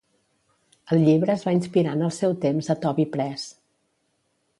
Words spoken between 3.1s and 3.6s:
Press.